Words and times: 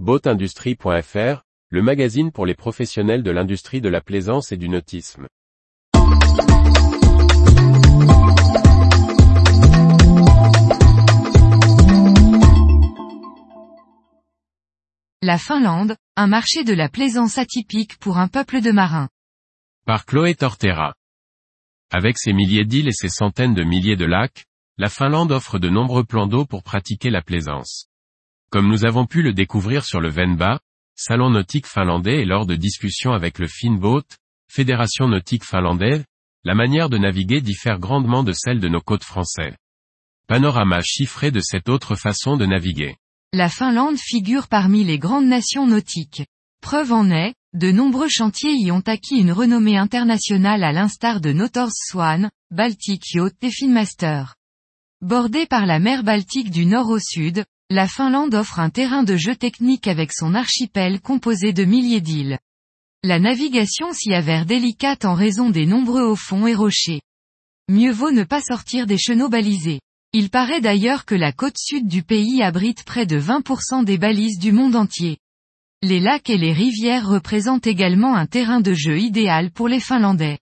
Boatindustrie.fr, 0.00 1.44
le 1.68 1.80
magazine 1.80 2.32
pour 2.32 2.46
les 2.46 2.56
professionnels 2.56 3.22
de 3.22 3.30
l'industrie 3.30 3.80
de 3.80 3.88
la 3.88 4.00
plaisance 4.00 4.50
et 4.50 4.56
du 4.56 4.68
nautisme. 4.68 5.28
La 15.22 15.38
Finlande, 15.38 15.96
un 16.16 16.26
marché 16.26 16.64
de 16.64 16.74
la 16.74 16.88
plaisance 16.88 17.38
atypique 17.38 17.96
pour 17.98 18.18
un 18.18 18.26
peuple 18.26 18.60
de 18.60 18.72
marins. 18.72 19.08
Par 19.86 20.06
Chloé 20.06 20.34
Tortera. 20.34 20.94
Avec 21.92 22.18
ses 22.18 22.32
milliers 22.32 22.64
d'îles 22.64 22.88
et 22.88 22.92
ses 22.92 23.08
centaines 23.08 23.54
de 23.54 23.62
milliers 23.62 23.96
de 23.96 24.06
lacs, 24.06 24.46
la 24.76 24.88
Finlande 24.88 25.30
offre 25.30 25.60
de 25.60 25.68
nombreux 25.68 26.02
plans 26.02 26.26
d'eau 26.26 26.46
pour 26.46 26.64
pratiquer 26.64 27.10
la 27.10 27.22
plaisance. 27.22 27.88
Comme 28.54 28.68
nous 28.68 28.84
avons 28.84 29.04
pu 29.04 29.20
le 29.22 29.32
découvrir 29.32 29.84
sur 29.84 30.00
le 30.00 30.08
Venba, 30.08 30.60
salon 30.94 31.28
nautique 31.28 31.66
finlandais 31.66 32.20
et 32.20 32.24
lors 32.24 32.46
de 32.46 32.54
discussions 32.54 33.10
avec 33.10 33.40
le 33.40 33.48
Finboat, 33.48 34.04
Fédération 34.48 35.08
nautique 35.08 35.44
finlandaise, 35.44 36.04
la 36.44 36.54
manière 36.54 36.88
de 36.88 36.96
naviguer 36.96 37.40
diffère 37.40 37.80
grandement 37.80 38.22
de 38.22 38.30
celle 38.30 38.60
de 38.60 38.68
nos 38.68 38.80
côtes 38.80 39.02
françaises. 39.02 39.56
Panorama 40.28 40.82
chiffré 40.82 41.32
de 41.32 41.40
cette 41.40 41.68
autre 41.68 41.96
façon 41.96 42.36
de 42.36 42.46
naviguer. 42.46 42.94
La 43.32 43.48
Finlande 43.48 43.98
figure 43.98 44.46
parmi 44.46 44.84
les 44.84 45.00
grandes 45.00 45.26
nations 45.26 45.66
nautiques. 45.66 46.22
Preuve 46.62 46.92
en 46.92 47.10
est, 47.10 47.34
de 47.54 47.72
nombreux 47.72 48.08
chantiers 48.08 48.54
y 48.54 48.70
ont 48.70 48.84
acquis 48.86 49.16
une 49.16 49.32
renommée 49.32 49.78
internationale 49.78 50.62
à 50.62 50.70
l'instar 50.70 51.20
de 51.20 51.32
Notors 51.32 51.72
Swan, 51.72 52.30
Baltic 52.52 53.14
Yacht 53.14 53.34
et 53.42 53.50
Finmaster. 53.50 54.36
Bordée 55.00 55.46
par 55.46 55.66
la 55.66 55.80
mer 55.80 56.04
Baltique 56.04 56.52
du 56.52 56.66
nord 56.66 56.88
au 56.88 57.00
sud, 57.00 57.44
la 57.70 57.88
Finlande 57.88 58.34
offre 58.34 58.60
un 58.60 58.68
terrain 58.68 59.04
de 59.04 59.16
jeu 59.16 59.34
technique 59.34 59.88
avec 59.88 60.12
son 60.12 60.34
archipel 60.34 61.00
composé 61.00 61.54
de 61.54 61.64
milliers 61.64 62.02
d'îles. 62.02 62.38
La 63.02 63.18
navigation 63.18 63.92
s'y 63.92 64.12
avère 64.12 64.44
délicate 64.44 65.06
en 65.06 65.14
raison 65.14 65.48
des 65.48 65.64
nombreux 65.64 66.02
hauts 66.02 66.16
fonds 66.16 66.46
et 66.46 66.54
rochers. 66.54 67.00
Mieux 67.70 67.92
vaut 67.92 68.10
ne 68.10 68.24
pas 68.24 68.42
sortir 68.42 68.86
des 68.86 68.98
chenaux 68.98 69.30
balisés. 69.30 69.80
Il 70.12 70.28
paraît 70.28 70.60
d'ailleurs 70.60 71.06
que 71.06 71.14
la 71.14 71.32
côte 71.32 71.56
sud 71.58 71.88
du 71.88 72.02
pays 72.02 72.42
abrite 72.42 72.84
près 72.84 73.06
de 73.06 73.18
20% 73.18 73.84
des 73.84 73.96
balises 73.96 74.38
du 74.38 74.52
monde 74.52 74.76
entier. 74.76 75.16
Les 75.82 76.00
lacs 76.00 76.28
et 76.28 76.38
les 76.38 76.52
rivières 76.52 77.08
représentent 77.08 77.66
également 77.66 78.14
un 78.14 78.26
terrain 78.26 78.60
de 78.60 78.74
jeu 78.74 78.98
idéal 78.98 79.50
pour 79.50 79.68
les 79.68 79.80
Finlandais. 79.80 80.38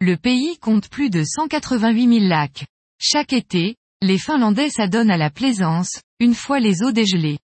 Le 0.00 0.16
pays 0.16 0.58
compte 0.60 0.88
plus 0.88 1.10
de 1.10 1.24
188 1.24 2.20
000 2.20 2.28
lacs. 2.28 2.66
Chaque 3.00 3.32
été, 3.32 3.76
les 4.00 4.18
Finlandais 4.18 4.70
s'adonnent 4.70 5.10
à 5.10 5.16
la 5.16 5.30
plaisance, 5.30 6.00
une 6.22 6.34
fois 6.36 6.60
les 6.60 6.84
eaux 6.84 6.92
dégelées. 6.92 7.40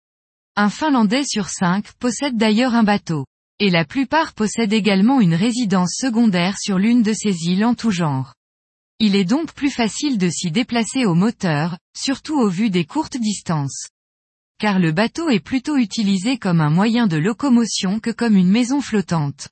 Un 0.56 0.72
Finlandais 0.72 1.26
sur 1.26 1.48
cinq 1.48 1.94
possède 2.00 2.38
d'ailleurs 2.38 2.74
un 2.74 2.82
bateau. 2.82 3.28
Et 3.60 3.70
la 3.70 3.86
plupart 3.86 4.34
possèdent 4.34 4.74
également 4.74 5.22
une 5.22 5.36
résidence 5.36 5.94
secondaire 5.96 6.58
sur 6.58 6.80
l'une 6.80 7.04
de 7.04 7.14
ces 7.14 7.46
îles 7.46 7.66
en 7.66 7.76
tout 7.76 7.92
genre. 7.92 8.34
Il 8.98 9.16
est 9.16 9.26
donc 9.26 9.54
plus 9.54 9.70
facile 9.70 10.18
de 10.18 10.28
s'y 10.28 10.50
déplacer 10.50 11.06
au 11.06 11.14
moteur, 11.14 11.78
surtout 11.96 12.40
au 12.40 12.50
vu 12.50 12.72
des 12.72 12.84
courtes 12.84 13.16
distances. 13.16 13.90
Car 14.58 14.80
le 14.80 14.92
bateau 14.92 15.30
est 15.30 15.40
plutôt 15.40 15.78
utilisé 15.78 16.40
comme 16.40 16.60
un 16.60 16.72
moyen 16.72 17.06
de 17.06 17.18
locomotion 17.18 18.00
que 18.00 18.10
comme 18.10 18.36
une 18.36 18.50
maison 18.50 18.82
flottante. 18.82 19.50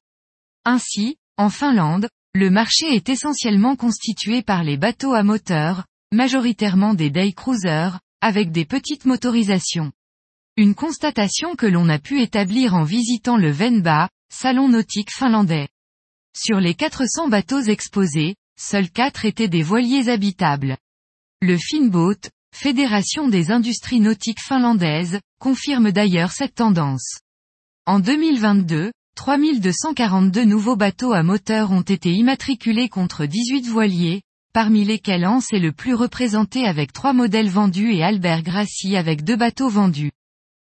Ainsi, 0.66 1.17
en 1.38 1.52
Finlande, 1.52 2.09
le 2.33 2.50
marché 2.50 2.95
est 2.95 3.08
essentiellement 3.08 3.75
constitué 3.75 4.41
par 4.41 4.63
les 4.63 4.78
bateaux 4.78 5.13
à 5.13 5.22
moteur, 5.22 5.85
majoritairement 6.11 6.95
des 6.95 7.11
day 7.11 7.33
cruisers, 7.33 8.00
avec 8.22 8.52
des 8.52 8.66
petites 8.66 9.05
motorisations. 9.05 9.91
Une 10.58 10.75
constatation 10.75 11.55
que 11.55 11.66
l'on 11.66 11.89
a 11.89 12.00
pu 12.00 12.22
établir 12.22 12.75
en 12.75 12.83
visitant 12.83 13.38
le 13.38 13.52
Venba, 13.52 14.09
salon 14.31 14.69
nautique 14.69 15.11
finlandais. 15.11 15.67
Sur 16.38 16.59
les 16.59 16.75
400 16.75 17.28
bateaux 17.30 17.61
exposés, 17.61 18.36
seuls 18.59 18.89
4 18.89 19.25
étaient 19.25 19.47
des 19.47 19.63
voiliers 19.63 20.09
habitables. 20.09 20.78
Le 21.41 21.57
Finboat, 21.57 22.29
Fédération 22.53 23.28
des 23.28 23.50
industries 23.50 24.01
nautiques 24.01 24.41
finlandaises, 24.41 25.19
confirme 25.40 25.91
d'ailleurs 25.91 26.31
cette 26.31 26.56
tendance. 26.56 27.19
En 27.85 28.00
2022, 28.00 28.91
3242 29.16 30.46
nouveaux 30.46 30.75
bateaux 30.75 31.13
à 31.13 31.23
moteur 31.23 31.72
ont 31.72 31.81
été 31.81 32.12
immatriculés 32.12 32.90
contre 32.90 33.25
18 33.25 33.67
voiliers, 33.67 34.22
parmi 34.53 34.84
lesquels 34.84 35.25
Hans 35.25 35.41
est 35.51 35.59
le 35.59 35.72
plus 35.72 35.94
représenté 35.94 36.66
avec 36.66 36.94
trois 36.94 37.13
modèles 37.13 37.50
vendus 37.50 37.94
et 37.94 38.03
Albert 38.03 38.44
Grassi 38.44 38.95
avec 38.95 39.23
deux 39.23 39.35
bateaux 39.35 39.69
vendus. 39.69 40.12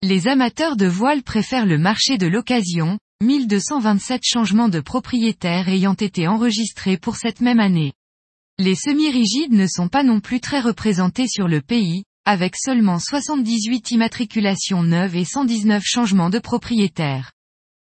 Les 0.01 0.27
amateurs 0.27 0.75
de 0.75 0.85
voile 0.85 1.23
préfèrent 1.23 1.65
le 1.65 1.77
marché 1.77 2.17
de 2.17 2.27
l'occasion, 2.27 2.99
1227 3.23 4.21
changements 4.23 4.69
de 4.69 4.79
propriétaires 4.79 5.69
ayant 5.69 5.93
été 5.93 6.27
enregistrés 6.27 6.97
pour 6.97 7.15
cette 7.15 7.41
même 7.41 7.59
année. 7.59 7.93
Les 8.57 8.75
semi-rigides 8.75 9.53
ne 9.53 9.67
sont 9.67 9.87
pas 9.87 10.03
non 10.03 10.19
plus 10.19 10.39
très 10.39 10.59
représentés 10.59 11.27
sur 11.27 11.47
le 11.47 11.61
pays, 11.61 12.03
avec 12.25 12.55
seulement 12.55 12.99
78 12.99 13.91
immatriculations 13.91 14.83
neuves 14.83 15.15
et 15.15 15.25
119 15.25 15.83
changements 15.85 16.29
de 16.29 16.39
propriétaires. 16.39 17.31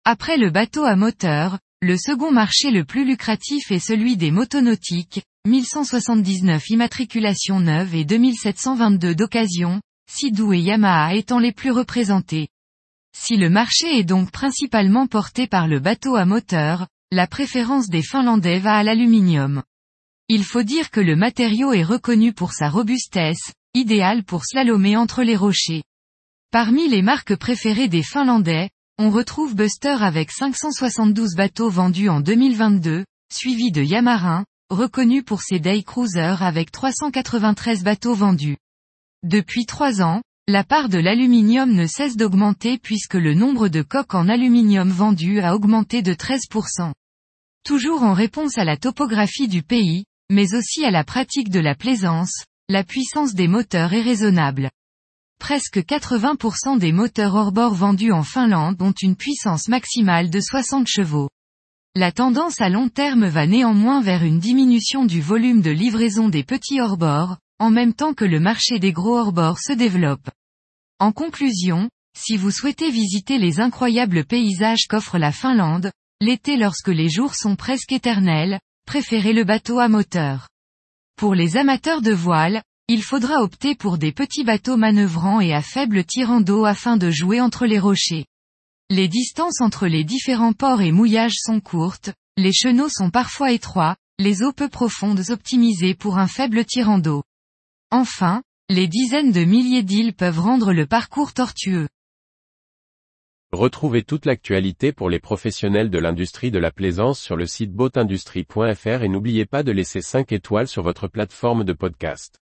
Après 0.06 0.38
le 0.38 0.50
bateau 0.50 0.84
à 0.84 0.96
moteur, 0.96 1.60
le 1.82 1.98
second 1.98 2.32
marché 2.32 2.72
le 2.72 2.86
plus 2.86 3.06
lucratif 3.06 3.72
est 3.72 3.80
celui 3.80 4.18
des 4.18 4.32
motonautiques, 4.32 5.22
1179 5.48 6.70
immatriculations 6.70 7.60
neuves 7.60 7.96
et 7.96 8.06
2722 8.06 9.16
d'occasion, 9.16 9.82
Sidou 10.08 10.54
et 10.54 10.60
Yamaha 10.60 11.16
étant 11.16 11.40
les 11.40 11.52
plus 11.52 11.72
représentés. 11.72 12.48
Si 13.18 13.38
le 13.38 13.50
marché 13.50 13.98
est 13.98 14.04
donc 14.04 14.30
principalement 14.30 15.08
porté 15.08 15.48
par 15.48 15.68
le 15.68 15.80
bateau 15.80 16.16
à 16.16 16.26
moteur, 16.26 16.88
la 17.12 17.26
préférence 17.26 17.90
des 17.90 18.04
Finlandais 18.04 18.60
va 18.60 18.76
à 18.76 18.84
l'aluminium. 18.84 19.64
Il 20.30 20.44
faut 20.44 20.62
dire 20.62 20.92
que 20.92 21.02
le 21.02 21.16
matériau 21.16 21.74
est 21.74 21.84
reconnu 21.84 22.34
pour 22.34 22.54
sa 22.54 22.70
robustesse, 22.70 23.52
idéal 23.74 24.24
pour 24.24 24.46
slalomer 24.46 24.96
entre 24.96 25.24
les 25.24 25.36
rochers. 25.36 25.84
Parmi 26.52 26.88
les 26.88 27.02
marques 27.02 27.36
préférées 27.36 27.88
des 27.88 28.04
Finlandais, 28.04 28.70
on 29.00 29.10
retrouve 29.10 29.56
Buster 29.56 29.98
avec 30.02 30.32
572 30.32 31.34
bateaux 31.36 31.72
vendus 31.72 32.10
en 32.10 32.22
2022, 32.22 33.06
suivi 33.34 33.72
de 33.72 33.82
Yamarin, 33.82 34.46
reconnu 34.72 35.22
pour 35.22 35.42
ses 35.42 35.60
day 35.60 35.84
cruisers 35.84 36.42
avec 36.42 36.72
393 36.72 37.84
bateaux 37.84 38.16
vendus. 38.16 38.58
Depuis 39.22 39.66
trois 39.66 40.02
ans, 40.02 40.22
la 40.48 40.64
part 40.64 40.90
de 40.90 40.98
l'aluminium 40.98 41.72
ne 41.72 41.86
cesse 41.86 42.16
d'augmenter 42.18 42.78
puisque 42.78 43.16
le 43.16 43.34
nombre 43.34 43.68
de 43.68 43.82
coques 43.82 44.16
en 44.16 44.30
aluminium 44.30 44.90
vendues 44.90 45.42
a 45.42 45.56
augmenté 45.56 46.02
de 46.02 46.14
13%. 46.14 46.94
Toujours 47.64 48.04
en 48.04 48.14
réponse 48.14 48.58
à 48.58 48.64
la 48.64 48.78
topographie 48.78 49.48
du 49.48 49.62
pays, 49.62 50.06
mais 50.32 50.56
aussi 50.56 50.86
à 50.86 50.92
la 50.92 51.04
pratique 51.04 51.50
de 51.50 51.60
la 51.60 51.76
plaisance, 51.76 52.46
la 52.70 52.84
puissance 52.84 53.34
des 53.36 53.50
moteurs 53.50 53.94
est 53.94 54.02
raisonnable. 54.02 54.72
Presque 55.38 55.80
80% 55.80 56.80
des 56.80 56.94
moteurs 56.94 57.36
hors-bord 57.36 57.74
vendus 57.74 58.14
en 58.14 58.24
Finlande 58.24 58.82
ont 58.82 58.94
une 59.02 59.18
puissance 59.18 59.68
maximale 59.68 60.30
de 60.30 60.40
60 60.40 60.88
chevaux. 60.88 61.30
La 61.94 62.14
tendance 62.14 62.62
à 62.62 62.70
long 62.70 62.88
terme 62.88 63.26
va 63.26 63.46
néanmoins 63.46 64.02
vers 64.02 64.24
une 64.24 64.40
diminution 64.40 65.04
du 65.04 65.20
volume 65.20 65.62
de 65.62 65.72
livraison 65.72 66.30
des 66.30 66.46
petits 66.46 66.80
hors-bord, 66.80 67.36
en 67.60 67.70
même 67.70 67.94
temps 67.94 68.14
que 68.14 68.24
le 68.24 68.40
marché 68.40 68.80
des 68.80 68.94
gros 68.94 69.18
hors-bord 69.18 69.60
se 69.60 69.74
développe. 69.74 70.30
En 71.00 71.12
conclusion, 71.12 71.90
si 72.18 72.38
vous 72.38 72.50
souhaitez 72.50 72.92
visiter 72.92 73.38
les 73.40 73.60
incroyables 73.60 74.24
paysages 74.24 74.88
qu'offre 74.88 75.18
la 75.18 75.34
Finlande, 75.34 75.92
l'été 76.22 76.56
lorsque 76.56 76.88
les 76.88 77.10
jours 77.10 77.36
sont 77.36 77.58
presque 77.58 77.92
éternels, 77.92 78.62
préférez 78.88 79.34
le 79.34 79.44
bateau 79.44 79.80
à 79.80 79.90
moteur. 79.90 80.48
Pour 81.18 81.36
les 81.36 81.58
amateurs 81.58 82.02
de 82.02 82.14
voile, 82.14 82.64
il 82.88 83.04
faudra 83.04 83.42
opter 83.42 83.76
pour 83.76 83.98
des 83.98 84.14
petits 84.14 84.46
bateaux 84.46 84.78
manœuvrants 84.78 85.42
et 85.42 85.54
à 85.54 85.62
faible 85.62 86.06
tirant 86.06 86.40
d'eau 86.40 86.64
afin 86.64 86.96
de 86.96 87.12
jouer 87.12 87.42
entre 87.42 87.66
les 87.66 87.80
rochers. 87.80 88.28
Les 88.94 89.08
distances 89.08 89.62
entre 89.62 89.88
les 89.88 90.04
différents 90.04 90.52
ports 90.52 90.82
et 90.82 90.92
mouillages 90.92 91.38
sont 91.38 91.62
courtes, 91.62 92.12
les 92.36 92.52
chenaux 92.52 92.90
sont 92.90 93.10
parfois 93.10 93.54
étroits, 93.54 93.96
les 94.20 94.44
eaux 94.44 94.52
peu 94.52 94.68
profondes 94.68 95.30
optimisées 95.30 95.96
pour 95.96 96.18
un 96.18 96.28
faible 96.28 96.66
tirant 96.66 97.00
d'eau. 97.00 97.24
Enfin, 97.90 98.44
les 98.68 98.90
dizaines 98.90 99.32
de 99.32 99.46
milliers 99.46 99.84
d'îles 99.84 100.14
peuvent 100.14 100.42
rendre 100.42 100.74
le 100.74 100.86
parcours 100.86 101.32
tortueux. 101.32 101.88
Retrouvez 103.54 104.04
toute 104.04 104.26
l'actualité 104.26 104.92
pour 104.92 105.10
les 105.10 105.20
professionnels 105.20 105.90
de 105.90 105.98
l'industrie 105.98 106.52
de 106.52 106.60
la 106.60 106.72
plaisance 106.72 107.22
sur 107.22 107.38
le 107.38 107.46
site 107.46 107.72
boatindustrie.fr 107.72 109.04
et 109.04 109.08
n'oubliez 109.08 109.46
pas 109.46 109.64
de 109.64 109.72
laisser 109.72 110.02
5 110.02 110.34
étoiles 110.34 110.68
sur 110.68 110.84
votre 110.84 111.08
plateforme 111.08 111.64
de 111.64 111.72
podcast. 111.72 112.42